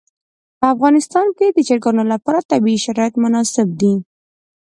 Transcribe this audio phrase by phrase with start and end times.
[0.59, 3.93] په افغانستان کې د چرګان لپاره طبیعي شرایط مناسب دي.